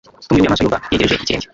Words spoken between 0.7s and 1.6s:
yegereje ikirenge.